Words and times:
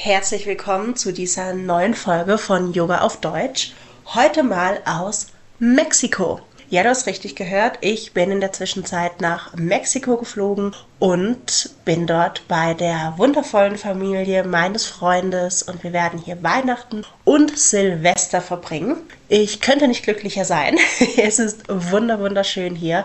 Herzlich 0.00 0.46
willkommen 0.46 0.94
zu 0.94 1.12
dieser 1.12 1.54
neuen 1.54 1.92
Folge 1.92 2.38
von 2.38 2.72
Yoga 2.72 3.00
auf 3.00 3.20
Deutsch. 3.20 3.72
Heute 4.14 4.44
mal 4.44 4.80
aus 4.84 5.26
Mexiko. 5.58 6.38
Ja, 6.70 6.84
du 6.84 6.90
hast 6.90 7.08
richtig 7.08 7.34
gehört. 7.34 7.78
Ich 7.80 8.12
bin 8.12 8.30
in 8.30 8.40
der 8.40 8.52
Zwischenzeit 8.52 9.20
nach 9.20 9.56
Mexiko 9.56 10.16
geflogen 10.16 10.72
und 11.00 11.70
bin 11.84 12.06
dort 12.06 12.46
bei 12.46 12.74
der 12.74 13.14
wundervollen 13.16 13.76
Familie 13.76 14.44
meines 14.44 14.86
Freundes 14.86 15.64
und 15.64 15.82
wir 15.82 15.92
werden 15.92 16.20
hier 16.20 16.44
Weihnachten 16.44 17.04
und 17.24 17.58
Silvester 17.58 18.40
verbringen. 18.40 18.98
Ich 19.28 19.60
könnte 19.60 19.88
nicht 19.88 20.04
glücklicher 20.04 20.44
sein. 20.44 20.78
es 21.16 21.40
ist 21.40 21.64
wunder 21.68 22.20
wunderschön 22.20 22.76
hier 22.76 23.04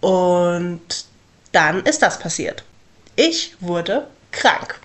und 0.00 0.80
dann 1.52 1.84
ist 1.84 2.00
das 2.00 2.18
passiert. 2.18 2.64
Ich 3.16 3.54
wurde 3.60 4.06
krank. 4.32 4.80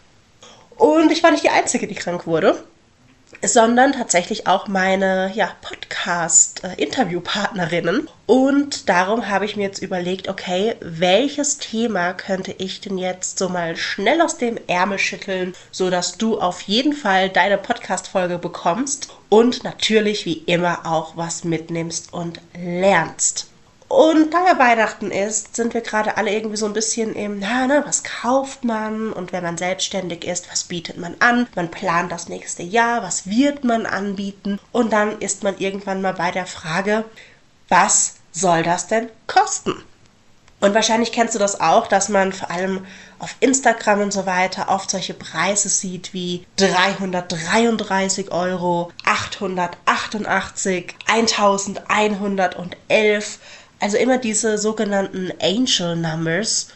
Und 0.81 1.11
ich 1.11 1.21
war 1.21 1.29
nicht 1.29 1.43
die 1.43 1.51
Einzige, 1.51 1.85
die 1.85 1.93
krank 1.93 2.25
wurde, 2.25 2.57
sondern 3.43 3.91
tatsächlich 3.91 4.47
auch 4.47 4.67
meine 4.67 5.31
ja, 5.35 5.51
Podcast-Interviewpartnerinnen. 5.61 8.09
Und 8.25 8.89
darum 8.89 9.29
habe 9.29 9.45
ich 9.45 9.55
mir 9.55 9.61
jetzt 9.61 9.83
überlegt, 9.83 10.27
okay, 10.27 10.73
welches 10.79 11.59
Thema 11.59 12.13
könnte 12.13 12.55
ich 12.57 12.81
denn 12.81 12.97
jetzt 12.97 13.37
so 13.37 13.47
mal 13.47 13.77
schnell 13.77 14.23
aus 14.23 14.39
dem 14.39 14.57
Ärmel 14.65 14.97
schütteln, 14.97 15.53
sodass 15.69 16.17
du 16.17 16.41
auf 16.41 16.61
jeden 16.61 16.93
Fall 16.93 17.29
deine 17.29 17.59
Podcast-Folge 17.59 18.39
bekommst 18.39 19.09
und 19.29 19.63
natürlich 19.63 20.25
wie 20.25 20.39
immer 20.47 20.87
auch 20.87 21.15
was 21.15 21.43
mitnimmst 21.43 22.11
und 22.11 22.41
lernst. 22.57 23.50
Und 23.91 24.33
da 24.33 24.47
ja 24.47 24.57
Weihnachten 24.57 25.11
ist, 25.11 25.57
sind 25.57 25.73
wir 25.73 25.81
gerade 25.81 26.15
alle 26.15 26.31
irgendwie 26.31 26.55
so 26.55 26.65
ein 26.65 26.71
bisschen 26.71 27.13
im, 27.13 27.39
na, 27.39 27.67
ne, 27.67 27.83
was 27.85 28.05
kauft 28.05 28.63
man? 28.63 29.11
Und 29.11 29.33
wenn 29.33 29.43
man 29.43 29.57
selbstständig 29.57 30.23
ist, 30.23 30.49
was 30.49 30.63
bietet 30.63 30.97
man 30.97 31.17
an? 31.19 31.49
Man 31.55 31.69
plant 31.69 32.09
das 32.09 32.29
nächste 32.29 32.63
Jahr, 32.63 33.03
was 33.03 33.27
wird 33.27 33.65
man 33.65 33.85
anbieten? 33.85 34.61
Und 34.71 34.93
dann 34.93 35.19
ist 35.19 35.43
man 35.43 35.57
irgendwann 35.57 36.01
mal 36.01 36.13
bei 36.13 36.31
der 36.31 36.45
Frage, 36.45 37.03
was 37.67 38.15
soll 38.31 38.63
das 38.63 38.87
denn 38.87 39.09
kosten? 39.27 39.75
Und 40.61 40.73
wahrscheinlich 40.73 41.11
kennst 41.11 41.35
du 41.35 41.39
das 41.39 41.59
auch, 41.59 41.87
dass 41.87 42.07
man 42.07 42.31
vor 42.31 42.49
allem 42.49 42.85
auf 43.19 43.35
Instagram 43.41 44.03
und 44.03 44.13
so 44.13 44.25
weiter 44.25 44.69
oft 44.69 44.89
solche 44.89 45.15
Preise 45.15 45.67
sieht 45.67 46.13
wie 46.13 46.45
333 46.55 48.31
Euro, 48.31 48.93
888, 49.03 50.95
1111 51.07 53.39
also 53.81 53.97
immer 53.97 54.17
diese 54.17 54.57
sogenannten 54.57 55.33
Angel 55.41 55.95
Numbers. 55.95 56.69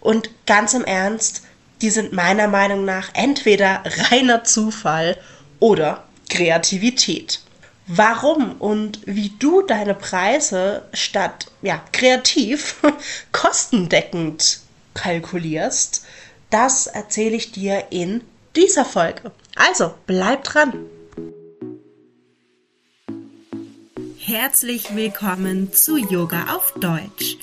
Und 0.00 0.30
ganz 0.46 0.74
im 0.74 0.84
Ernst, 0.84 1.42
die 1.82 1.90
sind 1.90 2.12
meiner 2.12 2.46
Meinung 2.46 2.84
nach 2.84 3.10
entweder 3.14 3.82
reiner 4.10 4.44
Zufall 4.44 5.16
oder 5.58 6.04
Kreativität. 6.28 7.40
Warum 7.86 8.52
und 8.60 9.00
wie 9.04 9.30
du 9.38 9.62
deine 9.62 9.94
Preise 9.94 10.84
statt 10.92 11.46
ja, 11.60 11.82
kreativ 11.92 12.76
kostendeckend 13.32 14.60
kalkulierst, 14.94 16.04
das 16.50 16.86
erzähle 16.86 17.36
ich 17.36 17.52
dir 17.52 17.86
in 17.90 18.22
dieser 18.54 18.84
Folge. 18.84 19.32
Also 19.56 19.94
bleib 20.06 20.44
dran! 20.44 20.86
Herzlich 24.30 24.94
willkommen 24.94 25.72
zu 25.72 25.96
Yoga 25.96 26.54
auf 26.54 26.72
Deutsch. 26.74 27.36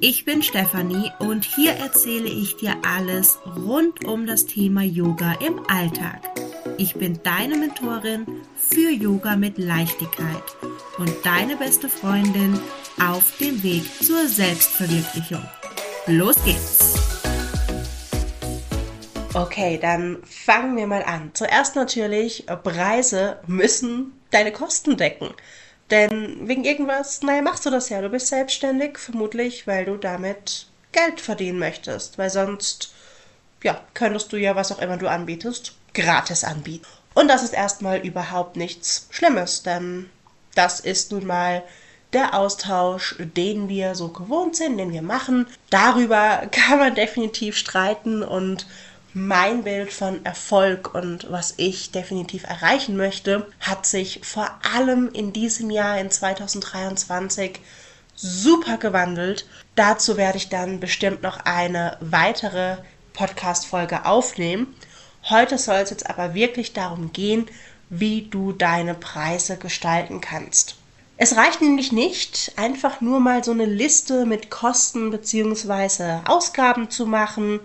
Ich 0.00 0.24
bin 0.24 0.42
Stefanie 0.42 1.12
und 1.18 1.44
hier 1.44 1.72
erzähle 1.72 2.30
ich 2.30 2.56
dir 2.56 2.78
alles 2.82 3.38
rund 3.44 4.06
um 4.06 4.26
das 4.26 4.46
Thema 4.46 4.80
Yoga 4.80 5.34
im 5.46 5.60
Alltag. 5.68 6.22
Ich 6.78 6.94
bin 6.94 7.20
deine 7.22 7.58
Mentorin 7.58 8.24
für 8.56 8.90
Yoga 8.90 9.36
mit 9.36 9.58
Leichtigkeit 9.58 10.42
und 10.96 11.12
deine 11.24 11.56
beste 11.56 11.90
Freundin 11.90 12.58
auf 12.98 13.36
dem 13.36 13.62
Weg 13.62 13.82
zur 14.02 14.26
Selbstverwirklichung. 14.26 15.46
Los 16.06 16.36
geht's! 16.42 16.94
Okay, 19.34 19.78
dann 19.78 20.22
fangen 20.24 20.74
wir 20.74 20.86
mal 20.86 21.02
an. 21.02 21.32
Zuerst 21.34 21.76
natürlich, 21.76 22.46
Preise 22.46 23.40
müssen 23.46 24.14
deine 24.30 24.52
Kosten 24.52 24.96
decken. 24.96 25.34
Denn 25.90 26.48
wegen 26.48 26.64
irgendwas, 26.64 27.22
naja, 27.22 27.42
machst 27.42 27.66
du 27.66 27.70
das 27.70 27.88
ja. 27.88 28.00
Du 28.00 28.08
bist 28.08 28.28
selbstständig, 28.28 28.98
vermutlich, 28.98 29.66
weil 29.66 29.84
du 29.84 29.96
damit 29.96 30.66
Geld 30.92 31.20
verdienen 31.20 31.58
möchtest. 31.58 32.18
Weil 32.18 32.30
sonst, 32.30 32.92
ja, 33.62 33.80
könntest 33.94 34.32
du 34.32 34.36
ja, 34.36 34.54
was 34.54 34.72
auch 34.72 34.80
immer 34.80 34.96
du 34.96 35.08
anbietest, 35.08 35.74
gratis 35.94 36.44
anbieten. 36.44 36.86
Und 37.14 37.28
das 37.28 37.42
ist 37.42 37.54
erstmal 37.54 37.98
überhaupt 38.06 38.56
nichts 38.56 39.08
Schlimmes, 39.10 39.62
denn 39.62 40.08
das 40.54 40.80
ist 40.80 41.10
nun 41.12 41.26
mal 41.26 41.62
der 42.12 42.34
Austausch, 42.34 43.16
den 43.18 43.68
wir 43.68 43.94
so 43.94 44.08
gewohnt 44.08 44.56
sind, 44.56 44.78
den 44.78 44.92
wir 44.92 45.02
machen. 45.02 45.46
Darüber 45.70 46.42
kann 46.50 46.78
man 46.78 46.94
definitiv 46.94 47.56
streiten 47.56 48.22
und 48.22 48.66
mein 49.12 49.64
Bild 49.64 49.92
von 49.92 50.24
Erfolg 50.24 50.94
und 50.94 51.30
was 51.30 51.54
ich 51.56 51.90
definitiv 51.90 52.44
erreichen 52.44 52.96
möchte, 52.96 53.46
hat 53.60 53.86
sich 53.86 54.20
vor 54.22 54.50
allem 54.74 55.10
in 55.12 55.32
diesem 55.32 55.70
Jahr, 55.70 55.98
in 55.98 56.10
2023, 56.10 57.60
super 58.14 58.76
gewandelt. 58.76 59.46
Dazu 59.74 60.16
werde 60.16 60.38
ich 60.38 60.48
dann 60.48 60.78
bestimmt 60.78 61.22
noch 61.22 61.38
eine 61.44 61.96
weitere 62.00 62.76
Podcast-Folge 63.12 64.04
aufnehmen. 64.04 64.74
Heute 65.28 65.58
soll 65.58 65.76
es 65.76 65.90
jetzt 65.90 66.08
aber 66.08 66.34
wirklich 66.34 66.72
darum 66.72 67.12
gehen, 67.12 67.46
wie 67.88 68.22
du 68.22 68.52
deine 68.52 68.94
Preise 68.94 69.56
gestalten 69.56 70.20
kannst. 70.20 70.76
Es 71.16 71.36
reicht 71.36 71.60
nämlich 71.60 71.92
nicht, 71.92 72.52
einfach 72.56 73.00
nur 73.00 73.20
mal 73.20 73.44
so 73.44 73.50
eine 73.50 73.66
Liste 73.66 74.24
mit 74.24 74.48
Kosten 74.48 75.10
bzw. 75.10 76.20
Ausgaben 76.24 76.88
zu 76.88 77.04
machen, 77.04 77.60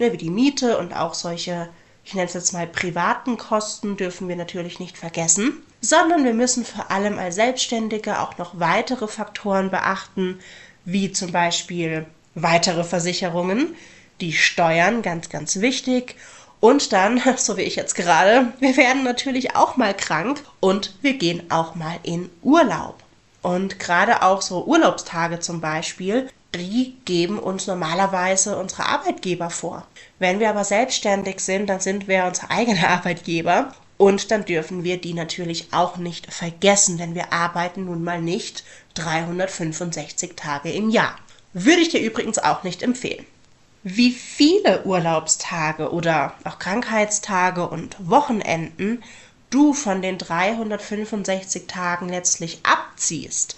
wie 0.00 0.16
die 0.16 0.30
Miete 0.30 0.78
und 0.78 0.94
auch 0.94 1.14
solche, 1.14 1.68
ich 2.04 2.14
nenne 2.14 2.26
es 2.26 2.34
jetzt 2.34 2.52
mal 2.52 2.66
privaten 2.66 3.36
Kosten, 3.36 3.96
dürfen 3.96 4.28
wir 4.28 4.36
natürlich 4.36 4.80
nicht 4.80 4.98
vergessen, 4.98 5.62
sondern 5.80 6.24
wir 6.24 6.34
müssen 6.34 6.64
vor 6.64 6.90
allem 6.90 7.18
als 7.18 7.36
Selbstständige 7.36 8.20
auch 8.20 8.38
noch 8.38 8.58
weitere 8.58 9.08
Faktoren 9.08 9.70
beachten, 9.70 10.38
wie 10.84 11.12
zum 11.12 11.32
Beispiel 11.32 12.06
weitere 12.34 12.84
Versicherungen, 12.84 13.74
die 14.20 14.32
Steuern, 14.32 15.02
ganz, 15.02 15.28
ganz 15.28 15.60
wichtig. 15.60 16.16
Und 16.60 16.92
dann, 16.92 17.20
so 17.36 17.56
wie 17.56 17.62
ich 17.62 17.76
jetzt 17.76 17.94
gerade, 17.94 18.52
wir 18.60 18.76
werden 18.76 19.04
natürlich 19.04 19.56
auch 19.56 19.76
mal 19.76 19.94
krank 19.94 20.42
und 20.60 20.94
wir 21.02 21.14
gehen 21.14 21.50
auch 21.50 21.74
mal 21.74 21.98
in 22.02 22.30
Urlaub. 22.42 22.96
Und 23.42 23.78
gerade 23.78 24.22
auch 24.22 24.42
so 24.42 24.64
Urlaubstage 24.64 25.40
zum 25.40 25.60
Beispiel 25.60 26.28
die 26.54 26.96
geben 27.04 27.38
uns 27.38 27.66
normalerweise 27.66 28.58
unsere 28.58 28.86
Arbeitgeber 28.86 29.50
vor. 29.50 29.86
Wenn 30.18 30.40
wir 30.40 30.50
aber 30.50 30.64
selbstständig 30.64 31.40
sind, 31.40 31.68
dann 31.68 31.80
sind 31.80 32.08
wir 32.08 32.24
unser 32.24 32.50
eigener 32.50 32.88
Arbeitgeber 32.88 33.72
und 33.96 34.30
dann 34.30 34.44
dürfen 34.44 34.82
wir 34.82 35.00
die 35.00 35.14
natürlich 35.14 35.68
auch 35.72 35.96
nicht 35.96 36.32
vergessen, 36.32 36.98
denn 36.98 37.14
wir 37.14 37.32
arbeiten 37.32 37.84
nun 37.84 38.02
mal 38.02 38.20
nicht 38.20 38.64
365 38.94 40.34
Tage 40.36 40.72
im 40.72 40.90
Jahr. 40.90 41.16
Würde 41.52 41.82
ich 41.82 41.90
dir 41.90 42.00
übrigens 42.00 42.38
auch 42.38 42.62
nicht 42.62 42.82
empfehlen. 42.82 43.26
Wie 43.82 44.10
viele 44.10 44.84
Urlaubstage 44.84 45.90
oder 45.90 46.34
auch 46.44 46.58
Krankheitstage 46.58 47.66
und 47.66 47.96
Wochenenden 47.98 49.02
du 49.50 49.74
von 49.74 50.02
den 50.02 50.18
365 50.18 51.66
Tagen 51.66 52.08
letztlich 52.08 52.60
abziehst, 52.62 53.56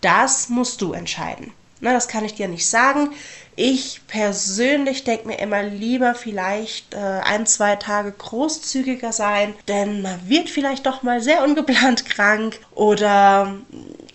das 0.00 0.48
musst 0.48 0.80
du 0.80 0.92
entscheiden. 0.92 1.52
Na, 1.84 1.92
das 1.92 2.06
kann 2.06 2.24
ich 2.24 2.34
dir 2.34 2.46
nicht 2.46 2.68
sagen. 2.68 3.10
Ich 3.56 4.00
persönlich 4.06 5.02
denke 5.02 5.26
mir 5.26 5.40
immer 5.40 5.64
lieber 5.64 6.14
vielleicht 6.14 6.94
äh, 6.94 6.96
ein, 6.96 7.44
zwei 7.44 7.74
Tage 7.74 8.12
großzügiger 8.12 9.12
sein, 9.12 9.54
denn 9.66 10.00
man 10.00 10.28
wird 10.28 10.48
vielleicht 10.48 10.86
doch 10.86 11.02
mal 11.02 11.20
sehr 11.20 11.42
ungeplant 11.42 12.06
krank 12.08 12.60
oder 12.74 13.58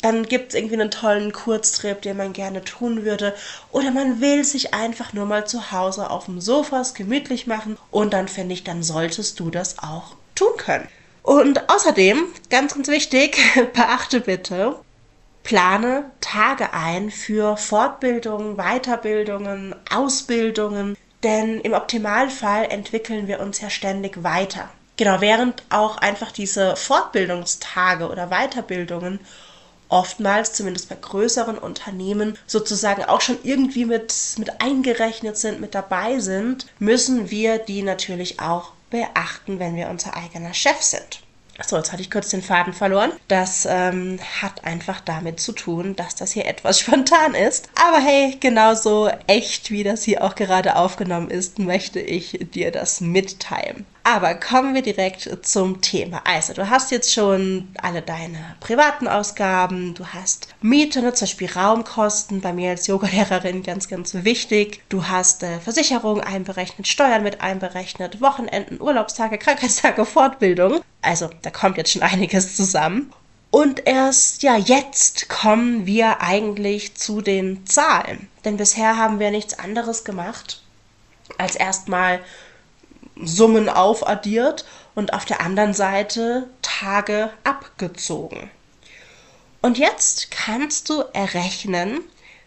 dann 0.02 0.24
gibt 0.24 0.50
es 0.50 0.56
irgendwie 0.56 0.76
einen 0.76 0.92
tollen 0.92 1.34
Kurztrip, 1.34 2.02
den 2.02 2.16
man 2.18 2.32
gerne 2.32 2.64
tun 2.64 3.04
würde. 3.04 3.36
Oder 3.72 3.92
man 3.92 4.22
will 4.22 4.46
sich 4.46 4.74
einfach 4.74 5.12
nur 5.12 5.26
mal 5.26 5.46
zu 5.46 5.72
Hause 5.72 6.10
auf 6.10 6.26
dem 6.26 6.40
Sofa 6.40 6.84
gemütlich 6.94 7.48
machen 7.48 7.78
und 7.92 8.14
dann 8.14 8.30
finde 8.30 8.54
ich, 8.54 8.64
dann 8.64 8.82
solltest 8.82 9.40
du 9.42 9.50
das 9.50 9.80
auch 9.80 10.16
tun 10.36 10.56
können. 10.58 10.88
Und 11.28 11.70
außerdem, 11.70 12.26
ganz, 12.50 12.74
ganz 12.74 12.88
wichtig, 12.88 13.38
beachte 13.74 14.22
bitte, 14.22 14.80
plane 15.44 16.10
Tage 16.22 16.72
ein 16.72 17.12
für 17.12 17.58
Fortbildungen, 17.58 18.56
Weiterbildungen, 18.56 19.76
Ausbildungen, 19.94 20.96
denn 21.24 21.60
im 21.60 21.74
Optimalfall 21.74 22.72
entwickeln 22.72 23.28
wir 23.28 23.42
uns 23.42 23.60
ja 23.60 23.70
ständig 23.70 24.24
weiter. 24.24 24.70
Genau, 24.96 25.20
während 25.20 25.64
auch 25.70 25.98
einfach 25.98 26.32
diese 26.32 26.78
Fortbildungstage 26.78 28.08
oder 28.08 28.28
Weiterbildungen 28.28 29.20
oftmals, 29.90 30.54
zumindest 30.54 30.88
bei 30.88 30.96
größeren 30.96 31.58
Unternehmen, 31.58 32.38
sozusagen 32.48 33.04
auch 33.04 33.20
schon 33.20 33.38
irgendwie 33.44 33.84
mit, 33.84 34.14
mit 34.38 34.62
eingerechnet 34.62 35.36
sind, 35.36 35.60
mit 35.60 35.76
dabei 35.76 36.20
sind, 36.20 36.68
müssen 36.80 37.30
wir 37.32 37.58
die 37.58 37.84
natürlich 37.84 38.40
auch 38.40 38.77
beachten, 38.90 39.60
wenn 39.60 39.76
wir 39.76 39.90
unser 39.90 40.16
eigener 40.16 40.54
Chef 40.54 40.82
sind. 40.82 41.22
So, 41.66 41.76
jetzt 41.76 41.92
hatte 41.92 42.04
ich 42.04 42.12
kurz 42.12 42.30
den 42.30 42.44
Faden 42.44 42.72
verloren. 42.72 43.12
Das 43.28 43.68
ähm, 43.70 44.20
hat 44.42 44.64
einfach 44.64 45.02
damit 45.02 45.40
zu 45.40 45.54
tun, 45.54 45.96
dass 45.96 46.14
das 46.14 46.32
hier 46.32 46.46
etwas 46.46 46.80
spontan 46.82 47.34
ist. 47.34 47.70
Aber 47.76 47.98
hey, 47.98 48.38
genauso 48.40 49.10
echt, 49.26 49.72
wie 49.72 49.84
das 49.84 50.04
hier 50.04 50.24
auch 50.24 50.36
gerade 50.36 50.76
aufgenommen 50.76 51.32
ist, 51.32 51.58
möchte 51.58 52.00
ich 52.00 52.38
dir 52.54 52.72
das 52.72 53.02
mitteilen. 53.02 53.86
Aber 54.10 54.36
kommen 54.36 54.74
wir 54.74 54.82
direkt 54.82 55.46
zum 55.46 55.82
Thema. 55.82 56.22
Also, 56.24 56.54
du 56.54 56.70
hast 56.70 56.92
jetzt 56.92 57.14
schon 57.14 57.68
alle 57.82 58.02
deine 58.02 58.56
privaten 58.62 59.06
Ausgaben, 59.06 59.96
du 59.96 60.06
hast 60.06 60.48
Miete, 60.62 61.02
ne, 61.02 61.14
zum 61.14 61.26
Beispiel 61.26 61.52
Raumkosten, 61.52 62.40
bei 62.40 62.54
mir 62.54 62.70
als 62.70 62.88
Yogalehrerin 62.88 63.64
ganz, 63.64 63.90
ganz 63.90 64.14
wichtig. 64.14 64.82
Du 64.88 65.10
hast 65.10 65.44
äh, 65.44 65.60
Versicherungen 65.60 66.24
einberechnet, 66.24 66.88
Steuern 66.88 67.22
mit 67.22 67.42
einberechnet, 67.42 68.22
Wochenenden, 68.22 68.80
Urlaubstage, 68.80 69.38
Krankheitstage, 69.38 70.06
Fortbildung. 70.06 70.80
Also, 71.02 71.30
da 71.42 71.50
kommt 71.50 71.76
jetzt 71.76 71.92
schon 71.92 72.02
einiges 72.02 72.56
zusammen. 72.56 73.12
Und 73.52 73.88
erst 73.88 74.42
ja, 74.42 74.56
jetzt 74.56 75.28
kommen 75.28 75.86
wir 75.86 76.22
eigentlich 76.22 76.96
zu 76.96 77.20
den 77.20 77.66
Zahlen. 77.66 78.30
Denn 78.46 78.56
bisher 78.56 78.96
haben 78.96 79.20
wir 79.20 79.32
nichts 79.32 79.60
anderes 79.60 80.06
gemacht, 80.06 80.62
als 81.38 81.58
erstmal 81.58 82.22
Summen 83.26 83.70
aufaddiert 83.70 84.66
und 84.96 85.14
auf 85.14 85.26
der 85.26 85.42
anderen 85.42 85.74
Seite 85.74 86.50
Tage 86.62 87.30
abgezogen. 87.44 88.50
Und 89.62 89.78
jetzt 89.78 90.32
kannst 90.32 90.90
du 90.90 91.04
errechnen, 91.14 92.00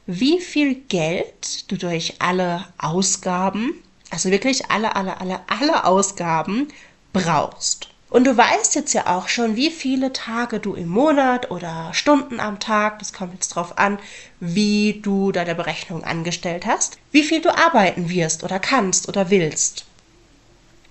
wie 0.06 0.40
viel 0.40 0.75
Geld 0.75 1.70
du 1.70 1.76
durch 1.76 2.14
alle 2.19 2.67
Ausgaben, 2.78 3.75
also 4.11 4.31
wirklich 4.31 4.70
alle, 4.70 4.96
alle, 4.96 5.20
alle, 5.20 5.40
alle 5.49 5.84
Ausgaben 5.84 6.69
brauchst. 7.12 7.88
Und 8.11 8.25
du 8.25 8.37
weißt 8.37 8.75
jetzt 8.75 8.93
ja 8.93 9.06
auch 9.06 9.28
schon, 9.28 9.55
wie 9.55 9.70
viele 9.70 10.12
Tage 10.12 10.58
du 10.58 10.75
im 10.75 10.88
Monat 10.88 11.52
oder 11.52 11.94
Stunden 11.94 12.40
am 12.40 12.58
Tag, 12.58 12.99
das 12.99 13.12
kommt 13.12 13.34
jetzt 13.34 13.50
drauf 13.50 13.78
an, 13.78 14.00
wie 14.40 15.00
du 15.00 15.31
deine 15.31 15.55
Berechnung 15.55 16.02
angestellt 16.02 16.66
hast, 16.66 16.99
wie 17.12 17.23
viel 17.23 17.40
du 17.40 17.56
arbeiten 17.56 18.11
wirst 18.11 18.43
oder 18.43 18.58
kannst 18.58 19.08
oder 19.08 19.31
willst. 19.31 19.84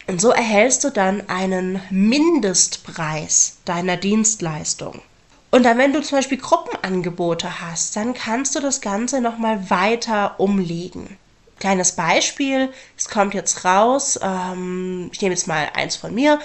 Und 0.09 0.19
so 0.19 0.31
erhältst 0.31 0.83
du 0.83 0.89
dann 0.89 1.29
einen 1.29 1.83
Mindestpreis 1.91 3.57
deiner 3.63 3.95
Dienstleistung. 3.95 5.03
Und 5.51 5.61
dann, 5.61 5.77
wenn 5.77 5.93
du 5.93 6.01
zum 6.01 6.17
Beispiel 6.17 6.39
Gruppenangebote 6.39 7.61
hast, 7.61 7.95
dann 7.95 8.15
kannst 8.15 8.55
du 8.55 8.59
das 8.59 8.81
Ganze 8.81 9.21
nochmal 9.21 9.69
weiter 9.69 10.39
umlegen. 10.39 11.19
Kleines 11.59 11.91
Beispiel, 11.91 12.73
es 12.97 13.07
kommt 13.07 13.35
jetzt 13.35 13.63
raus, 13.65 14.19
ähm, 14.23 15.11
ich 15.13 15.21
nehme 15.21 15.35
jetzt 15.35 15.45
mal 15.45 15.69
eins 15.75 15.95
von 15.95 16.15
mir. 16.15 16.39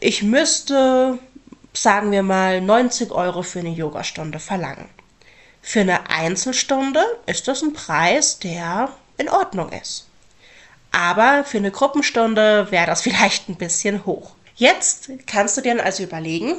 Ich 0.00 0.22
müsste, 0.22 1.18
sagen 1.74 2.12
wir 2.12 2.22
mal, 2.22 2.62
90 2.62 3.10
Euro 3.10 3.42
für 3.42 3.58
eine 3.58 3.68
Yogastunde 3.68 4.38
verlangen. 4.38 4.88
Für 5.60 5.80
eine 5.80 6.08
Einzelstunde 6.08 7.04
ist 7.26 7.46
das 7.46 7.60
ein 7.60 7.74
Preis, 7.74 8.38
der 8.38 8.88
in 9.18 9.28
Ordnung 9.28 9.70
ist. 9.72 10.05
Aber 10.96 11.44
für 11.44 11.58
eine 11.58 11.70
Gruppenstunde 11.70 12.68
wäre 12.70 12.86
das 12.86 13.02
vielleicht 13.02 13.50
ein 13.50 13.56
bisschen 13.56 14.06
hoch. 14.06 14.30
Jetzt 14.54 15.10
kannst 15.26 15.58
du 15.58 15.60
dir 15.60 15.84
also 15.84 16.02
überlegen, 16.02 16.54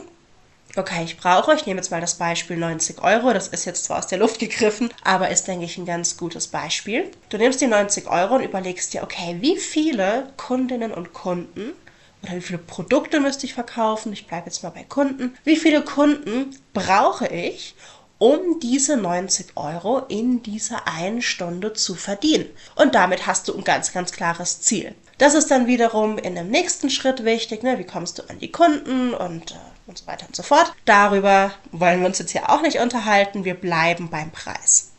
okay, 0.75 1.04
ich 1.04 1.18
brauche, 1.18 1.56
ich 1.56 1.66
nehme 1.66 1.80
jetzt 1.80 1.89
mal 1.89 2.01
das 2.01 2.16
Beispiel 2.16 2.56
90 2.56 3.01
Euro, 3.01 3.34
das 3.34 3.48
ist 3.48 3.66
jetzt 3.66 3.86
zwar 3.86 3.98
aus 3.98 4.06
der 4.06 4.19
Luft 4.19 4.38
gegriffen, 4.38 4.94
aber 5.04 5.30
ist, 5.30 5.48
denke 5.48 5.66
ich, 5.66 5.80
ein 5.80 5.88
ganz 5.88 6.18
gutes 6.18 6.45
Beispiel. 6.45 7.10
Du 7.30 7.39
nimmst 7.39 7.62
die 7.62 7.68
90 7.68 8.06
Euro 8.07 8.36
und 8.36 8.44
überlegst 8.44 8.94
dir, 8.94 9.01
okay, 9.01 9.38
wie 9.39 9.57
viele 9.57 10.31
Kundinnen 10.38 10.94
und 10.94 11.13
Kunden 11.13 11.74
oder 12.22 12.36
wie 12.36 12.42
viele 12.42 12.60
Produkte 12.60 13.19
müsste 13.19 13.48
ich 13.48 13.56
verkaufen, 13.56 14.13
ich 14.13 14.28
bleibe 14.28 14.45
jetzt 14.45 14.62
mal 14.62 14.69
bei 14.69 14.84
Kunden, 14.84 15.36
wie 15.45 15.56
viele 15.56 15.81
Kunden 15.81 16.56
brauche 16.74 17.28
ich, 17.28 17.74
um 18.17 18.59
diese 18.59 18.97
90 18.97 19.55
Euro 19.55 19.99
in 20.07 20.41
dieser 20.43 20.87
einen 20.87 21.21
Stunde 21.21 21.73
zu 21.73 21.95
verdienen. 21.95 22.49
Und 22.75 22.95
damit 22.95 23.27
hast 23.27 23.47
du 23.47 23.57
ein 23.57 23.63
ganz, 23.63 23.93
ganz 23.93 24.11
klares 24.11 24.61
Ziel. 24.61 24.95
Das 25.17 25.33
ist 25.33 25.49
dann 25.49 25.67
wiederum 25.67 26.17
in 26.17 26.35
dem 26.35 26.49
nächsten 26.49 26.89
Schritt 26.89 27.23
wichtig, 27.25 27.63
ne? 27.63 27.79
wie 27.79 27.85
kommst 27.85 28.19
du 28.19 28.29
an 28.29 28.39
die 28.39 28.51
Kunden 28.51 29.13
und, 29.13 29.51
äh, 29.51 29.55
und 29.87 29.97
so 29.97 30.07
weiter 30.07 30.27
und 30.27 30.35
so 30.35 30.43
fort. 30.43 30.73
Darüber 30.85 31.51
wollen 31.71 32.01
wir 32.01 32.07
uns 32.07 32.19
jetzt 32.19 32.31
hier 32.31 32.49
auch 32.49 32.61
nicht 32.61 32.79
unterhalten, 32.79 33.45
wir 33.45 33.55
bleiben 33.55 34.09
beim 34.09 34.31
Preis. 34.31 34.91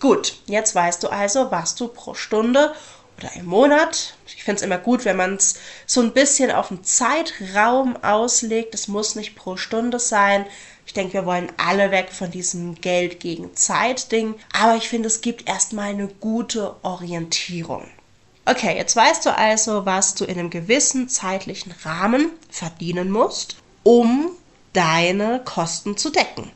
Gut, 0.00 0.36
jetzt 0.46 0.74
weißt 0.74 1.02
du 1.02 1.08
also, 1.08 1.50
was 1.50 1.74
du 1.74 1.88
pro 1.88 2.14
Stunde 2.14 2.72
oder 3.18 3.32
im 3.34 3.46
Monat. 3.46 4.14
Ich 4.26 4.44
finde 4.44 4.58
es 4.58 4.62
immer 4.62 4.78
gut, 4.78 5.04
wenn 5.04 5.16
man 5.16 5.34
es 5.34 5.56
so 5.86 6.00
ein 6.00 6.12
bisschen 6.12 6.50
auf 6.50 6.68
den 6.68 6.84
Zeitraum 6.84 7.96
auslegt. 8.02 8.74
Es 8.74 8.88
muss 8.88 9.16
nicht 9.16 9.34
pro 9.34 9.56
Stunde 9.56 9.98
sein. 9.98 10.46
Ich 10.88 10.94
denke, 10.94 11.12
wir 11.12 11.26
wollen 11.26 11.52
alle 11.58 11.90
weg 11.90 12.08
von 12.10 12.30
diesem 12.30 12.74
Geld 12.74 13.20
gegen 13.20 13.54
Zeit 13.54 14.10
Ding. 14.10 14.36
Aber 14.58 14.74
ich 14.74 14.88
finde, 14.88 15.08
es 15.08 15.20
gibt 15.20 15.46
erstmal 15.46 15.90
eine 15.90 16.08
gute 16.08 16.76
Orientierung. 16.82 17.86
Okay, 18.46 18.74
jetzt 18.74 18.96
weißt 18.96 19.26
du 19.26 19.36
also, 19.36 19.84
was 19.84 20.14
du 20.14 20.24
in 20.24 20.38
einem 20.38 20.48
gewissen 20.48 21.10
zeitlichen 21.10 21.74
Rahmen 21.84 22.30
verdienen 22.48 23.10
musst, 23.10 23.56
um 23.82 24.30
deine 24.72 25.42
Kosten 25.44 25.98
zu 25.98 26.08
decken. 26.08 26.50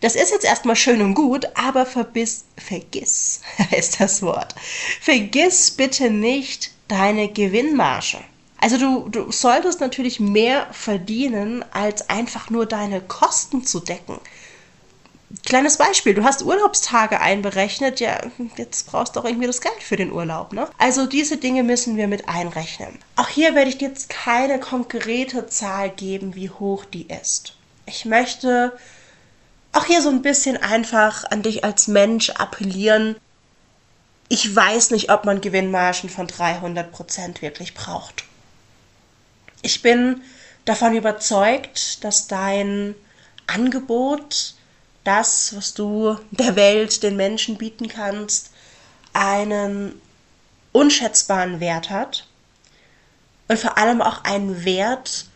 Das 0.00 0.16
ist 0.16 0.32
jetzt 0.32 0.44
erstmal 0.44 0.74
schön 0.74 1.00
und 1.00 1.14
gut, 1.14 1.46
aber 1.54 1.86
verbiss, 1.86 2.46
vergiss 2.56 3.42
ist 3.70 4.00
das 4.00 4.20
Wort. 4.20 4.52
Vergiss 5.00 5.70
bitte 5.70 6.10
nicht 6.10 6.72
deine 6.88 7.28
Gewinnmarge. 7.28 8.18
Also 8.60 8.76
du, 8.76 9.08
du 9.08 9.32
solltest 9.32 9.80
natürlich 9.80 10.20
mehr 10.20 10.66
verdienen, 10.72 11.64
als 11.72 12.10
einfach 12.10 12.50
nur 12.50 12.66
deine 12.66 13.00
Kosten 13.00 13.64
zu 13.64 13.80
decken. 13.80 14.20
Kleines 15.46 15.78
Beispiel, 15.78 16.12
du 16.12 16.24
hast 16.24 16.42
Urlaubstage 16.42 17.20
einberechnet, 17.20 18.00
ja, 18.00 18.18
jetzt 18.56 18.90
brauchst 18.90 19.14
du 19.14 19.20
auch 19.20 19.24
irgendwie 19.24 19.46
das 19.46 19.60
Geld 19.60 19.80
für 19.80 19.96
den 19.96 20.12
Urlaub, 20.12 20.52
ne? 20.52 20.68
Also 20.76 21.06
diese 21.06 21.36
Dinge 21.36 21.62
müssen 21.62 21.96
wir 21.96 22.08
mit 22.08 22.28
einrechnen. 22.28 22.98
Auch 23.14 23.28
hier 23.28 23.54
werde 23.54 23.70
ich 23.70 23.78
dir 23.78 23.88
jetzt 23.88 24.08
keine 24.08 24.58
konkrete 24.58 25.46
Zahl 25.46 25.90
geben, 25.90 26.34
wie 26.34 26.50
hoch 26.50 26.84
die 26.84 27.06
ist. 27.06 27.54
Ich 27.86 28.04
möchte 28.04 28.72
auch 29.72 29.84
hier 29.84 30.02
so 30.02 30.08
ein 30.08 30.22
bisschen 30.22 30.56
einfach 30.56 31.24
an 31.30 31.42
dich 31.42 31.64
als 31.64 31.86
Mensch 31.86 32.30
appellieren. 32.30 33.16
Ich 34.28 34.54
weiß 34.54 34.90
nicht, 34.90 35.12
ob 35.12 35.24
man 35.24 35.40
Gewinnmargen 35.40 36.10
von 36.10 36.26
300% 36.26 37.40
wirklich 37.40 37.74
braucht. 37.74 38.24
Ich 39.62 39.82
bin 39.82 40.22
davon 40.64 40.94
überzeugt, 40.94 42.02
dass 42.04 42.26
dein 42.26 42.94
Angebot, 43.46 44.54
das, 45.04 45.56
was 45.56 45.74
du 45.74 46.18
der 46.30 46.56
Welt, 46.56 47.02
den 47.02 47.16
Menschen 47.16 47.58
bieten 47.58 47.88
kannst, 47.88 48.50
einen 49.12 50.00
unschätzbaren 50.72 51.60
Wert 51.60 51.90
hat 51.90 52.26
und 53.48 53.58
vor 53.58 53.76
allem 53.76 54.00
auch 54.00 54.24
einen 54.24 54.64
Wert, 54.64 55.26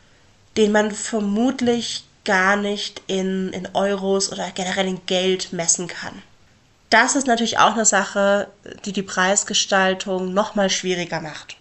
den 0.56 0.70
man 0.70 0.92
vermutlich 0.92 2.04
gar 2.24 2.56
nicht 2.56 3.02
in, 3.06 3.52
in 3.52 3.68
Euros 3.74 4.30
oder 4.32 4.50
generell 4.52 4.86
in 4.86 5.04
Geld 5.06 5.52
messen 5.52 5.88
kann. 5.88 6.22
Das 6.90 7.16
ist 7.16 7.26
natürlich 7.26 7.58
auch 7.58 7.72
eine 7.72 7.84
Sache, 7.84 8.48
die 8.84 8.92
die 8.92 9.02
Preisgestaltung 9.02 10.32
nochmal 10.32 10.70
schwieriger 10.70 11.20
macht. 11.20 11.56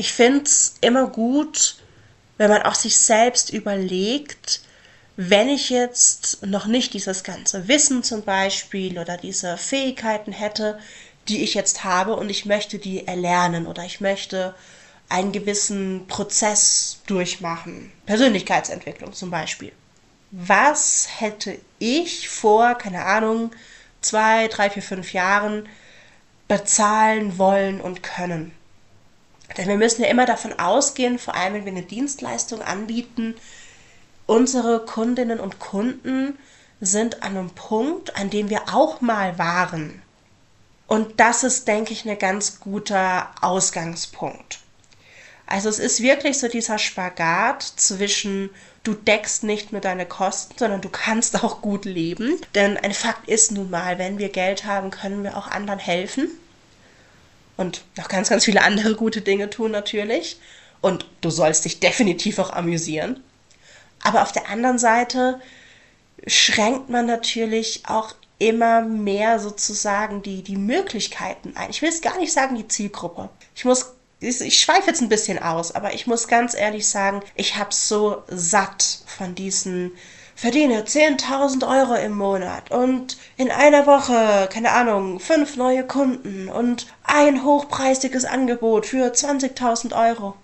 Ich 0.00 0.14
finde 0.14 0.44
es 0.44 0.76
immer 0.80 1.08
gut, 1.08 1.76
wenn 2.38 2.48
man 2.48 2.62
auch 2.62 2.74
sich 2.74 2.96
selbst 2.96 3.50
überlegt, 3.50 4.62
wenn 5.16 5.50
ich 5.50 5.68
jetzt 5.68 6.42
noch 6.46 6.64
nicht 6.64 6.94
dieses 6.94 7.22
ganze 7.22 7.68
Wissen 7.68 8.02
zum 8.02 8.22
Beispiel 8.22 8.98
oder 8.98 9.18
diese 9.18 9.58
Fähigkeiten 9.58 10.32
hätte, 10.32 10.78
die 11.28 11.44
ich 11.44 11.52
jetzt 11.52 11.84
habe 11.84 12.16
und 12.16 12.30
ich 12.30 12.46
möchte 12.46 12.78
die 12.78 13.06
erlernen 13.06 13.66
oder 13.66 13.84
ich 13.84 14.00
möchte 14.00 14.54
einen 15.10 15.32
gewissen 15.32 16.06
Prozess 16.06 17.00
durchmachen. 17.06 17.92
Persönlichkeitsentwicklung 18.06 19.12
zum 19.12 19.30
Beispiel. 19.30 19.72
Was 20.30 21.08
hätte 21.18 21.58
ich 21.78 22.30
vor, 22.30 22.74
keine 22.76 23.04
Ahnung, 23.04 23.50
zwei, 24.00 24.48
drei, 24.48 24.70
vier, 24.70 24.82
fünf 24.82 25.12
Jahren 25.12 25.68
bezahlen 26.48 27.36
wollen 27.36 27.82
und 27.82 28.02
können? 28.02 28.52
Denn 29.56 29.68
wir 29.68 29.76
müssen 29.76 30.02
ja 30.02 30.08
immer 30.08 30.26
davon 30.26 30.58
ausgehen, 30.58 31.18
vor 31.18 31.34
allem 31.34 31.54
wenn 31.54 31.64
wir 31.64 31.72
eine 31.72 31.82
Dienstleistung 31.82 32.62
anbieten, 32.62 33.34
unsere 34.26 34.84
Kundinnen 34.84 35.40
und 35.40 35.58
Kunden 35.58 36.38
sind 36.80 37.22
an 37.22 37.36
einem 37.36 37.50
Punkt, 37.50 38.16
an 38.16 38.30
dem 38.30 38.48
wir 38.48 38.62
auch 38.72 39.00
mal 39.00 39.38
waren. 39.38 40.02
Und 40.86 41.20
das 41.20 41.44
ist, 41.44 41.68
denke 41.68 41.92
ich, 41.92 42.08
ein 42.08 42.18
ganz 42.18 42.60
guter 42.60 43.30
Ausgangspunkt. 43.40 44.60
Also 45.46 45.68
es 45.68 45.78
ist 45.78 46.00
wirklich 46.00 46.38
so 46.38 46.48
dieser 46.48 46.78
Spagat 46.78 47.62
zwischen 47.62 48.50
du 48.84 48.94
deckst 48.94 49.42
nicht 49.42 49.72
nur 49.72 49.80
deine 49.80 50.06
Kosten, 50.06 50.54
sondern 50.56 50.80
du 50.80 50.88
kannst 50.88 51.42
auch 51.44 51.60
gut 51.60 51.84
leben. 51.84 52.40
Denn 52.54 52.76
ein 52.76 52.94
Fakt 52.94 53.28
ist 53.28 53.52
nun 53.52 53.68
mal, 53.68 53.98
wenn 53.98 54.18
wir 54.18 54.30
Geld 54.30 54.64
haben, 54.64 54.90
können 54.90 55.22
wir 55.22 55.36
auch 55.36 55.48
anderen 55.48 55.80
helfen 55.80 56.30
und 57.60 57.84
noch 57.96 58.08
ganz, 58.08 58.30
ganz 58.30 58.44
viele 58.44 58.62
andere 58.62 58.94
gute 58.94 59.20
Dinge 59.20 59.50
tun 59.50 59.70
natürlich. 59.70 60.40
und 60.80 61.04
du 61.20 61.28
sollst 61.28 61.66
dich 61.66 61.78
definitiv 61.78 62.38
auch 62.38 62.50
amüsieren. 62.50 63.22
Aber 64.02 64.22
auf 64.22 64.32
der 64.32 64.48
anderen 64.48 64.78
Seite 64.78 65.38
schränkt 66.26 66.88
man 66.88 67.04
natürlich 67.04 67.82
auch 67.86 68.14
immer 68.38 68.80
mehr 68.80 69.38
sozusagen 69.38 70.22
die, 70.22 70.42
die 70.42 70.56
Möglichkeiten 70.56 71.52
ein. 71.54 71.68
Ich 71.68 71.82
will 71.82 71.90
es 71.90 72.00
gar 72.00 72.16
nicht 72.18 72.32
sagen, 72.32 72.56
die 72.56 72.66
Zielgruppe. 72.66 73.28
Ich 73.54 73.66
muss, 73.66 73.92
ich 74.20 74.58
schweife 74.58 74.86
jetzt 74.86 75.02
ein 75.02 75.10
bisschen 75.10 75.38
aus, 75.38 75.74
aber 75.74 75.92
ich 75.92 76.06
muss 76.06 76.28
ganz 76.28 76.54
ehrlich 76.54 76.88
sagen, 76.88 77.20
ich 77.34 77.56
habe 77.56 77.74
so 77.74 78.22
satt 78.28 79.00
von 79.06 79.34
diesen 79.34 79.92
verdiene 80.40 80.84
10.000 80.84 81.68
Euro 81.68 81.94
im 81.96 82.16
Monat 82.16 82.70
und 82.70 83.18
in 83.36 83.50
einer 83.50 83.86
Woche, 83.86 84.48
keine 84.50 84.70
Ahnung, 84.70 85.20
fünf 85.20 85.56
neue 85.56 85.86
Kunden 85.86 86.48
und 86.48 86.86
ein 87.12 87.44
hochpreisiges 87.44 88.24
Angebot 88.24 88.86
für 88.86 89.12
20.000 89.12 89.94
Euro. 89.94 90.36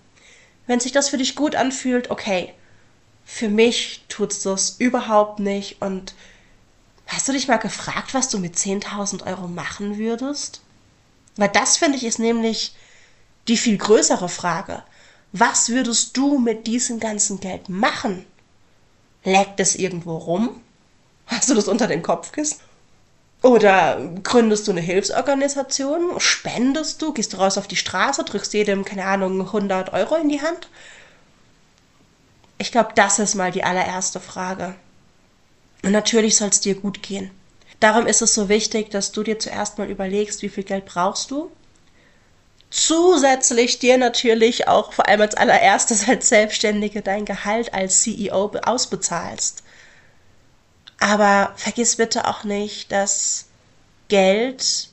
Wenn 0.65 0.79
sich 0.79 0.91
das 0.91 1.09
für 1.09 1.17
dich 1.17 1.35
gut 1.35 1.55
anfühlt, 1.55 2.11
okay. 2.11 2.53
Für 3.25 3.49
mich 3.49 4.05
tut's 4.07 4.41
das 4.43 4.75
überhaupt 4.79 5.39
nicht 5.39 5.81
und 5.81 6.13
Hast 7.07 7.27
du 7.27 7.31
dich 7.31 7.47
mal 7.47 7.57
gefragt, 7.57 8.13
was 8.13 8.27
du 8.29 8.37
mit 8.37 8.55
10.000 8.55 9.25
Euro 9.25 9.47
machen 9.47 9.97
würdest? 9.97 10.61
Weil 11.37 11.49
das 11.49 11.77
finde 11.77 11.97
ich 11.97 12.03
ist 12.03 12.19
nämlich 12.19 12.75
die 13.47 13.57
viel 13.57 13.77
größere 13.77 14.27
Frage. 14.27 14.83
Was 15.31 15.69
würdest 15.69 16.17
du 16.17 16.37
mit 16.37 16.67
diesem 16.67 16.99
ganzen 16.99 17.39
Geld 17.39 17.69
machen? 17.69 18.25
Leckt 19.23 19.59
es 19.61 19.75
irgendwo 19.75 20.17
rum? 20.17 20.61
Hast 21.27 21.49
du 21.49 21.55
das 21.55 21.69
unter 21.69 21.87
dem 21.87 22.03
Kopfkissen? 22.03 22.59
Oder 23.41 23.99
gründest 24.23 24.67
du 24.67 24.71
eine 24.71 24.81
Hilfsorganisation? 24.81 26.19
Spendest 26.19 27.01
du? 27.01 27.13
Gehst 27.13 27.33
du 27.33 27.37
raus 27.37 27.57
auf 27.57 27.67
die 27.67 27.75
Straße? 27.75 28.23
Drückst 28.23 28.53
jedem, 28.53 28.83
keine 28.83 29.05
Ahnung, 29.05 29.41
100 29.41 29.93
Euro 29.93 30.15
in 30.15 30.29
die 30.29 30.41
Hand? 30.41 30.69
Ich 32.57 32.71
glaube, 32.71 32.89
das 32.95 33.19
ist 33.19 33.35
mal 33.35 33.51
die 33.51 33.63
allererste 33.63 34.19
Frage. 34.19 34.73
Und 35.83 35.91
natürlich 35.91 36.35
soll 36.35 36.49
es 36.49 36.59
dir 36.59 36.75
gut 36.75 37.03
gehen. 37.03 37.29
Darum 37.79 38.07
ist 38.07 38.23
es 38.23 38.33
so 38.33 38.49
wichtig, 38.49 38.89
dass 38.89 39.11
du 39.11 39.21
dir 39.21 39.37
zuerst 39.37 39.77
mal 39.77 39.89
überlegst, 39.89 40.41
wie 40.41 40.49
viel 40.49 40.63
Geld 40.63 40.85
brauchst 40.85 41.29
du. 41.29 41.51
Zusätzlich 42.71 43.79
dir 43.79 43.97
natürlich 43.99 44.67
auch 44.67 44.91
vor 44.91 45.07
allem 45.07 45.21
als 45.21 45.35
allererstes 45.35 46.09
als 46.09 46.29
Selbstständige 46.29 47.03
dein 47.03 47.25
Gehalt 47.25 47.73
als 47.73 48.01
CEO 48.01 48.51
ausbezahlst. 48.63 49.63
Aber 50.99 51.53
vergiss 51.55 51.95
bitte 51.95 52.27
auch 52.27 52.43
nicht, 52.43 52.91
dass 52.91 53.45
Geld 54.07 54.89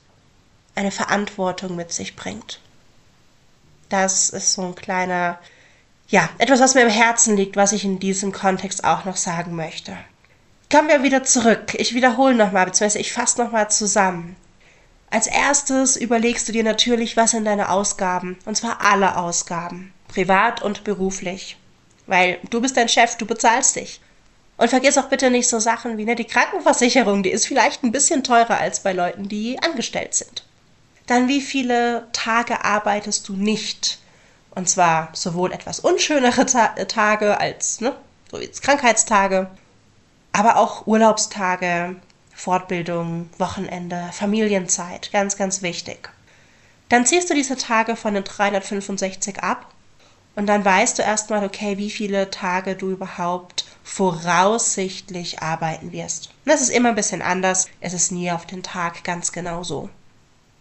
eine 0.74 0.90
Verantwortung 0.90 1.76
mit 1.76 1.92
sich 1.92 2.16
bringt. 2.16 2.60
Das 3.88 4.30
ist 4.30 4.54
so 4.54 4.62
ein 4.62 4.74
kleiner, 4.74 5.38
ja, 6.08 6.28
etwas, 6.38 6.60
was 6.60 6.74
mir 6.74 6.82
im 6.82 6.88
Herzen 6.88 7.36
liegt, 7.36 7.56
was 7.56 7.72
ich 7.72 7.84
in 7.84 8.00
diesem 8.00 8.32
Kontext 8.32 8.84
auch 8.84 9.04
noch 9.04 9.16
sagen 9.16 9.54
möchte. 9.54 9.96
Kommen 10.70 10.88
wir 10.88 11.02
wieder 11.02 11.22
zurück. 11.22 11.74
Ich 11.74 11.94
wiederhole 11.94 12.34
nochmal, 12.34 12.64
beziehungsweise 12.64 12.98
ich 12.98 13.12
fasse 13.12 13.40
nochmal 13.42 13.70
zusammen. 13.70 14.36
Als 15.10 15.28
erstes 15.28 15.96
überlegst 15.96 16.48
du 16.48 16.52
dir 16.52 16.64
natürlich, 16.64 17.16
was 17.16 17.30
sind 17.30 17.44
deine 17.44 17.68
Ausgaben. 17.68 18.36
Und 18.46 18.56
zwar 18.56 18.80
alle 18.80 19.16
Ausgaben. 19.16 19.92
Privat 20.08 20.62
und 20.62 20.82
beruflich. 20.82 21.56
Weil 22.06 22.38
du 22.50 22.60
bist 22.60 22.76
dein 22.76 22.88
Chef, 22.88 23.16
du 23.16 23.24
bezahlst 23.24 23.76
dich. 23.76 24.00
Und 24.56 24.68
vergiss 24.68 24.98
auch 24.98 25.08
bitte 25.08 25.30
nicht 25.30 25.48
so 25.48 25.58
Sachen 25.58 25.98
wie 25.98 26.04
ne, 26.04 26.14
die 26.14 26.24
Krankenversicherung, 26.24 27.22
die 27.22 27.30
ist 27.30 27.46
vielleicht 27.46 27.82
ein 27.82 27.92
bisschen 27.92 28.22
teurer 28.22 28.58
als 28.58 28.80
bei 28.80 28.92
Leuten, 28.92 29.28
die 29.28 29.58
angestellt 29.60 30.14
sind. 30.14 30.44
Dann 31.06 31.28
wie 31.28 31.40
viele 31.40 32.06
Tage 32.12 32.64
arbeitest 32.64 33.28
du 33.28 33.34
nicht? 33.34 33.98
Und 34.54 34.68
zwar 34.68 35.10
sowohl 35.12 35.52
etwas 35.52 35.80
unschönere 35.80 36.46
Ta 36.46 36.68
Tage 36.68 37.40
als, 37.40 37.80
ne, 37.80 37.94
so 38.30 38.38
jetzt 38.38 38.62
Krankheitstage 38.62 39.50
aber 40.34 40.56
auch 40.56 40.86
Urlaubstage, 40.88 41.94
Fortbildung, 42.34 43.30
Wochenende, 43.38 44.10
Familienzeit, 44.12 45.12
ganz, 45.12 45.36
ganz 45.36 45.62
wichtig. 45.62 46.10
Dann 46.88 47.06
ziehst 47.06 47.30
du 47.30 47.34
diese 47.34 47.56
Tage 47.56 47.94
von 47.94 48.14
den 48.14 48.24
365 48.24 49.38
ab 49.44 49.72
und 50.34 50.46
dann 50.46 50.64
weißt 50.64 50.98
du 50.98 51.02
erstmal, 51.02 51.44
okay, 51.44 51.78
wie 51.78 51.88
viele 51.88 52.30
Tage 52.30 52.74
du 52.74 52.90
überhaupt 52.90 53.64
voraussichtlich 53.84 55.42
arbeiten 55.42 55.92
wirst. 55.92 56.30
Das 56.46 56.62
ist 56.62 56.70
immer 56.70 56.88
ein 56.88 56.94
bisschen 56.96 57.22
anders, 57.22 57.68
es 57.80 57.92
ist 57.92 58.10
nie 58.10 58.32
auf 58.32 58.46
den 58.46 58.62
Tag 58.64 59.04
ganz 59.04 59.30
genau 59.30 59.62
so. 59.62 59.90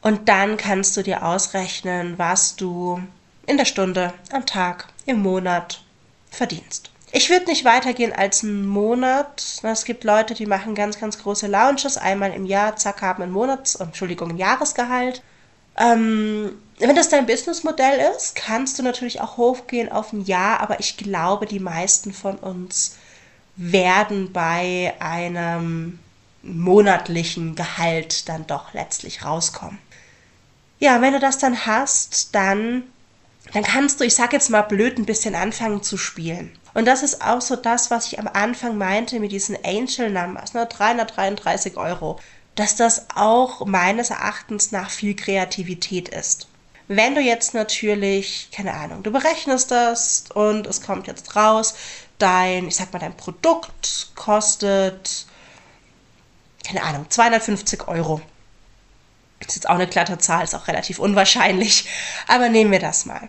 Und 0.01 0.27
dann 0.27 0.57
kannst 0.57 0.95
du 0.97 1.01
dir 1.01 1.23
ausrechnen, 1.23 2.19
was 2.19 2.57
du 2.57 3.01
in 3.47 3.57
der 3.57 3.65
Stunde, 3.65 4.13
am 4.31 4.45
Tag, 4.45 4.89
im 5.05 5.21
Monat 5.21 5.81
verdienst. 6.29 6.91
Ich 7.13 7.29
würde 7.29 7.45
nicht 7.45 7.63
weitergehen 7.63 8.11
als 8.11 8.43
einen 8.43 8.65
Monat. 8.65 9.61
Es 9.63 9.85
gibt 9.85 10.03
Leute, 10.03 10.33
die 10.33 10.45
machen 10.45 10.75
ganz, 10.75 10.99
ganz 10.99 11.19
große 11.19 11.47
Lounges, 11.47 11.97
einmal 11.97 12.33
im 12.33 12.45
Jahr, 12.45 12.75
zack, 12.75 13.01
haben 13.01 13.23
einen 13.23 13.31
Monats, 13.31 13.75
Entschuldigung, 13.75 14.31
ein 14.31 14.37
Jahresgehalt. 14.37 15.21
Ähm, 15.77 16.57
wenn 16.79 16.95
das 16.95 17.09
dein 17.09 17.25
Businessmodell 17.25 18.11
ist, 18.15 18.35
kannst 18.35 18.77
du 18.77 18.83
natürlich 18.83 19.21
auch 19.21 19.37
hochgehen 19.37 19.91
auf 19.91 20.11
ein 20.11 20.25
Jahr, 20.25 20.59
aber 20.59 20.79
ich 20.79 20.97
glaube, 20.97 21.45
die 21.45 21.59
meisten 21.59 22.11
von 22.13 22.35
uns 22.37 22.97
werden 23.55 24.31
bei 24.31 24.93
einem 24.99 25.99
monatlichen 26.41 27.55
Gehalt 27.55 28.27
dann 28.27 28.45
doch 28.47 28.73
letztlich 28.73 29.23
rauskommen. 29.23 29.79
Ja, 30.79 31.01
wenn 31.01 31.13
du 31.13 31.19
das 31.19 31.37
dann 31.37 31.65
hast, 31.65 32.35
dann, 32.35 32.83
dann 33.53 33.63
kannst 33.63 33.99
du, 33.99 34.03
ich 34.03 34.15
sag 34.15 34.33
jetzt 34.33 34.49
mal 34.49 34.63
blöd, 34.63 34.97
ein 34.97 35.05
bisschen 35.05 35.35
anfangen 35.35 35.81
zu 35.81 35.97
spielen. 35.97 36.57
Und 36.73 36.85
das 36.85 37.03
ist 37.03 37.21
auch 37.21 37.39
so 37.39 37.55
das, 37.55 37.91
was 37.91 38.07
ich 38.07 38.19
am 38.19 38.27
Anfang 38.27 38.77
meinte 38.77 39.19
mit 39.19 39.31
diesen 39.31 39.57
Angel 39.63 40.09
Numbers, 40.09 40.53
ne, 40.53 40.65
333 40.65 41.77
Euro, 41.77 42.19
dass 42.55 42.75
das 42.75 43.07
auch 43.15 43.65
meines 43.65 44.09
Erachtens 44.09 44.71
nach 44.71 44.89
viel 44.89 45.15
Kreativität 45.15 46.09
ist. 46.09 46.47
Wenn 46.87 47.15
du 47.15 47.21
jetzt 47.21 47.53
natürlich, 47.53 48.49
keine 48.53 48.73
Ahnung, 48.73 49.03
du 49.03 49.11
berechnest 49.11 49.71
das 49.71 50.25
und 50.33 50.67
es 50.67 50.81
kommt 50.81 51.07
jetzt 51.07 51.35
raus, 51.35 51.75
dein, 52.17 52.67
ich 52.67 52.75
sag 52.75 52.93
mal, 52.93 52.99
dein 52.99 53.17
Produkt 53.17 54.11
kostet, 54.15 55.25
keine 56.65 56.83
Ahnung, 56.83 57.05
250 57.09 57.87
Euro. 57.87 58.21
Ist 59.39 59.55
jetzt 59.55 59.69
auch 59.69 59.75
eine 59.75 59.87
glatte 59.87 60.17
Zahl, 60.17 60.43
ist 60.43 60.55
auch 60.55 60.67
relativ 60.67 60.99
unwahrscheinlich, 60.99 61.89
aber 62.27 62.49
nehmen 62.49 62.71
wir 62.71 62.79
das 62.79 63.05
mal. 63.05 63.27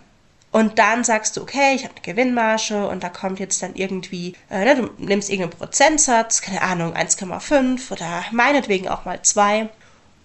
Und 0.55 0.79
dann 0.79 1.03
sagst 1.03 1.35
du, 1.35 1.41
okay, 1.41 1.75
ich 1.75 1.83
habe 1.83 1.95
eine 1.95 2.01
Gewinnmarge 2.01 2.87
und 2.87 3.03
da 3.03 3.09
kommt 3.09 3.41
jetzt 3.41 3.61
dann 3.61 3.75
irgendwie, 3.75 4.37
äh, 4.49 4.63
ne, 4.63 4.75
du 4.77 5.03
nimmst 5.03 5.29
irgendeinen 5.29 5.59
Prozentsatz, 5.59 6.41
keine 6.41 6.61
Ahnung, 6.61 6.95
1,5 6.95 7.91
oder 7.91 8.23
meinetwegen 8.31 8.87
auch 8.87 9.03
mal 9.03 9.21
2. 9.21 9.67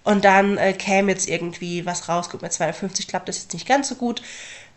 Und 0.05 0.25
dann 0.25 0.57
äh, 0.57 0.73
käme 0.73 1.11
jetzt 1.11 1.29
irgendwie 1.29 1.85
was 1.85 2.09
raus. 2.09 2.31
Gut, 2.31 2.43
mit 2.43 2.53
250 2.53 3.09
klappt 3.09 3.29
das 3.29 3.43
jetzt 3.43 3.55
nicht 3.55 3.67
ganz 3.67 3.89
so 3.89 3.97
gut. 3.97 4.23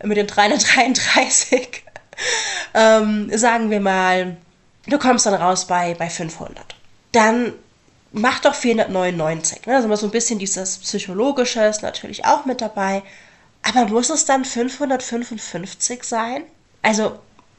Mit 0.04 0.18
den 0.18 0.26
333, 0.26 1.84
ähm, 2.74 3.30
sagen 3.36 3.70
wir 3.70 3.80
mal, 3.80 4.38
du 4.88 4.98
kommst 4.98 5.26
dann 5.26 5.34
raus 5.36 5.66
bei, 5.66 5.94
bei 5.94 6.10
500. 6.10 6.64
Dann 7.12 7.54
mach 8.12 8.40
doch 8.40 8.56
499. 8.56 9.66
Ne? 9.66 9.76
Also 9.76 9.88
mal 9.88 9.98
so 9.98 10.08
ein 10.08 10.12
bisschen 10.12 10.40
dieses 10.40 10.78
Psychologische 10.78 11.64
ist 11.66 11.82
natürlich 11.82 12.26
auch 12.26 12.46
mit 12.46 12.62
dabei. 12.62 13.04
Aber 13.64 13.86
muss 13.88 14.10
es 14.10 14.26
dann 14.26 14.46
555 14.46 16.04
sein? 16.04 16.44
Also, 16.82 17.18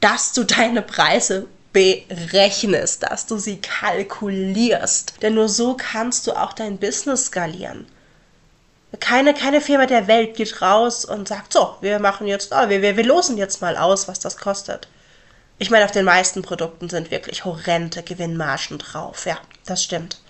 dass 0.00 0.32
du 0.32 0.44
deine 0.44 0.82
Preise 0.82 1.46
berechnest, 1.72 3.04
dass 3.04 3.26
du 3.26 3.38
sie 3.38 3.60
kalkulierst. 3.60 5.22
Denn 5.22 5.34
nur 5.34 5.48
so 5.48 5.76
kannst 5.76 6.26
du 6.26 6.32
auch 6.32 6.52
dein 6.52 6.78
Business 6.78 7.26
skalieren. 7.26 7.86
Keine, 8.98 9.34
keine 9.34 9.60
Firma 9.60 9.86
der 9.86 10.08
Welt 10.08 10.36
geht 10.36 10.60
raus 10.62 11.04
und 11.04 11.28
sagt, 11.28 11.52
so, 11.52 11.76
wir 11.80 12.00
machen 12.00 12.26
jetzt, 12.26 12.52
oh, 12.52 12.68
wir, 12.68 12.82
wir, 12.82 12.96
wir 12.96 13.04
losen 13.04 13.38
jetzt 13.38 13.60
mal 13.60 13.76
aus, 13.76 14.08
was 14.08 14.18
das 14.18 14.36
kostet. 14.36 14.88
Ich 15.58 15.70
meine, 15.70 15.84
auf 15.84 15.92
den 15.92 16.04
meisten 16.04 16.42
Produkten 16.42 16.88
sind 16.88 17.10
wirklich 17.10 17.44
horrende 17.44 18.02
Gewinnmargen 18.02 18.78
drauf. 18.78 19.26
Ja, 19.26 19.38
das 19.66 19.84
stimmt. 19.84 20.20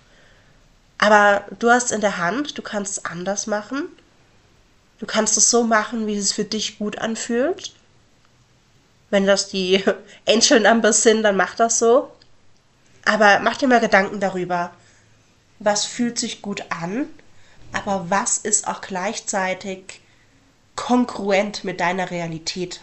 Aber 0.99 1.45
du 1.59 1.71
hast 1.71 1.93
in 1.93 2.03
der 2.03 2.19
Hand, 2.19 2.59
du 2.59 2.63
kannst 2.63 2.99
es 2.99 3.05
anders 3.05 3.47
machen 3.47 3.89
Du 5.01 5.07
kannst 5.07 5.39
es 5.39 5.51
so 5.51 5.65
machen, 5.65 6.07
wie 6.07 6.17
es 6.17 6.33
für 6.33 6.45
dich 6.45 6.79
gut 6.79 6.99
anfühlt. 6.99 7.73
Wenn 9.09 9.27
das 9.27 9.49
die 9.49 9.83
Angel 10.29 10.61
Numbers 10.61 11.03
sind, 11.03 11.23
dann 11.23 11.37
mach 11.37 11.55
das 11.55 11.79
so. 11.79 12.13
Aber 13.07 13.41
mach 13.41 13.57
dir 13.57 13.67
mal 13.67 13.81
Gedanken 13.81 14.21
darüber, 14.21 14.73
was 15.59 15.87
fühlt 15.87 16.19
sich 16.19 16.43
gut 16.43 16.65
an, 16.69 17.09
aber 17.73 18.07
was 18.09 18.39
ist 18.39 18.67
auch 18.67 18.81
gleichzeitig 18.81 20.01
kongruent 20.81 21.63
mit 21.63 21.81
deiner 21.81 22.11
Realität. 22.11 22.81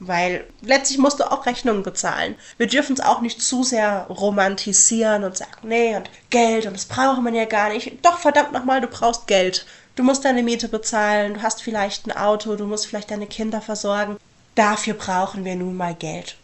Weil 0.00 0.44
letztlich 0.62 0.98
musst 0.98 1.18
du 1.20 1.30
auch 1.30 1.46
Rechnungen 1.46 1.82
bezahlen. 1.82 2.36
Wir 2.56 2.66
dürfen 2.66 2.94
es 2.94 3.00
auch 3.00 3.20
nicht 3.20 3.42
zu 3.42 3.64
sehr 3.64 4.06
romantisieren 4.08 5.24
und 5.24 5.36
sagen, 5.36 5.52
nee, 5.62 5.96
und 5.96 6.10
Geld 6.30 6.66
und 6.66 6.74
das 6.74 6.86
braucht 6.86 7.22
man 7.22 7.34
ja 7.34 7.46
gar 7.46 7.70
nicht. 7.70 8.04
Doch, 8.04 8.18
verdammt 8.18 8.52
nochmal, 8.52 8.80
du 8.80 8.86
brauchst 8.86 9.26
Geld. 9.26 9.66
Du 9.96 10.04
musst 10.04 10.24
deine 10.24 10.44
Miete 10.44 10.68
bezahlen, 10.68 11.34
du 11.34 11.42
hast 11.42 11.62
vielleicht 11.62 12.06
ein 12.06 12.16
Auto, 12.16 12.54
du 12.54 12.66
musst 12.66 12.86
vielleicht 12.86 13.10
deine 13.10 13.26
Kinder 13.26 13.60
versorgen. 13.60 14.16
Dafür 14.54 14.94
brauchen 14.94 15.44
wir 15.44 15.56
nun 15.56 15.76
mal 15.76 15.94
Geld. 15.94 16.36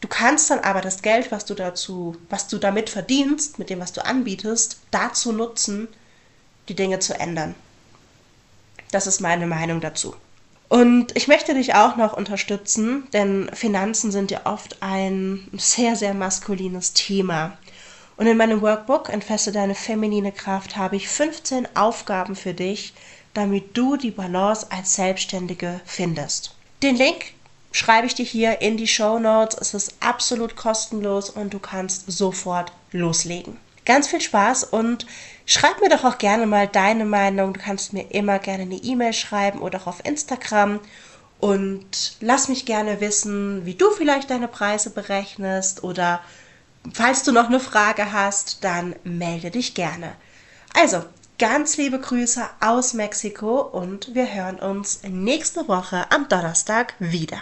Du 0.00 0.08
kannst 0.08 0.50
dann 0.50 0.60
aber 0.60 0.80
das 0.80 1.02
Geld, 1.02 1.32
was 1.32 1.44
du 1.44 1.54
dazu, 1.54 2.16
was 2.30 2.46
du 2.46 2.58
damit 2.58 2.88
verdienst, 2.88 3.58
mit 3.58 3.70
dem, 3.70 3.80
was 3.80 3.92
du 3.92 4.04
anbietest, 4.04 4.78
dazu 4.90 5.32
nutzen, 5.32 5.88
die 6.68 6.74
Dinge 6.74 6.98
zu 6.98 7.18
ändern. 7.18 7.54
Das 8.90 9.06
ist 9.06 9.20
meine 9.20 9.46
Meinung 9.46 9.80
dazu. 9.80 10.14
Und 10.68 11.16
ich 11.16 11.28
möchte 11.28 11.54
dich 11.54 11.74
auch 11.74 11.96
noch 11.96 12.12
unterstützen, 12.12 13.06
denn 13.12 13.50
Finanzen 13.54 14.12
sind 14.12 14.30
ja 14.30 14.42
oft 14.44 14.82
ein 14.82 15.48
sehr, 15.56 15.96
sehr 15.96 16.12
maskulines 16.12 16.92
Thema. 16.92 17.56
Und 18.18 18.26
in 18.26 18.36
meinem 18.36 18.60
Workbook 18.60 19.08
Entfesse 19.08 19.50
deine 19.52 19.74
feminine 19.74 20.32
Kraft 20.32 20.76
habe 20.76 20.96
ich 20.96 21.08
15 21.08 21.76
Aufgaben 21.76 22.36
für 22.36 22.52
dich, 22.52 22.92
damit 23.32 23.76
du 23.76 23.96
die 23.96 24.10
Balance 24.10 24.66
als 24.70 24.94
Selbstständige 24.94 25.80
findest. 25.86 26.54
Den 26.82 26.96
Link 26.96 27.32
schreibe 27.72 28.06
ich 28.06 28.14
dir 28.14 28.24
hier 28.24 28.60
in 28.60 28.76
die 28.76 28.88
Show 28.88 29.18
Notes. 29.18 29.56
Es 29.60 29.72
ist 29.72 29.94
absolut 30.00 30.56
kostenlos 30.56 31.30
und 31.30 31.54
du 31.54 31.58
kannst 31.58 32.10
sofort 32.10 32.72
loslegen. 32.90 33.56
Ganz 33.88 34.06
viel 34.06 34.20
Spaß 34.20 34.64
und 34.64 35.06
schreib 35.46 35.80
mir 35.80 35.88
doch 35.88 36.04
auch 36.04 36.18
gerne 36.18 36.44
mal 36.44 36.68
deine 36.68 37.06
Meinung. 37.06 37.54
Du 37.54 37.60
kannst 37.60 37.94
mir 37.94 38.02
immer 38.10 38.38
gerne 38.38 38.64
eine 38.64 38.74
E-Mail 38.74 39.14
schreiben 39.14 39.60
oder 39.60 39.80
auch 39.80 39.86
auf 39.86 40.04
Instagram 40.04 40.78
und 41.40 42.16
lass 42.20 42.48
mich 42.48 42.66
gerne 42.66 43.00
wissen, 43.00 43.64
wie 43.64 43.76
du 43.76 43.90
vielleicht 43.90 44.28
deine 44.28 44.46
Preise 44.46 44.90
berechnest 44.90 45.84
oder 45.84 46.20
falls 46.92 47.22
du 47.22 47.32
noch 47.32 47.46
eine 47.46 47.60
Frage 47.60 48.12
hast, 48.12 48.62
dann 48.62 48.94
melde 49.04 49.50
dich 49.50 49.72
gerne. 49.72 50.12
Also, 50.74 51.02
ganz 51.38 51.78
liebe 51.78 51.98
Grüße 51.98 52.44
aus 52.60 52.92
Mexiko 52.92 53.62
und 53.62 54.14
wir 54.14 54.34
hören 54.34 54.58
uns 54.58 55.00
nächste 55.08 55.66
Woche 55.66 56.04
am 56.10 56.28
Donnerstag 56.28 56.92
wieder. 56.98 57.40